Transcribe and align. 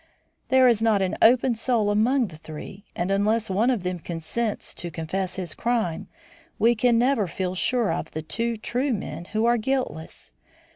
There 0.49 0.67
is 0.67 0.81
not 0.81 1.03
an 1.03 1.15
open 1.21 1.53
soul 1.53 1.91
among 1.91 2.29
the 2.29 2.37
three; 2.37 2.85
and 2.95 3.11
unless 3.11 3.51
one 3.51 3.69
of 3.69 3.83
them 3.83 3.99
consents 3.99 4.73
to 4.73 4.89
confess 4.89 5.35
his 5.35 5.53
crime, 5.53 6.07
we 6.57 6.73
can 6.73 6.97
never 6.97 7.27
feel 7.27 7.53
sure 7.53 7.91
of 7.93 8.09
the 8.09 8.23
two 8.23 8.57
true 8.57 8.91
men 8.93 9.25
who 9.25 9.45
are 9.45 9.57
guiltless. 9.57 10.31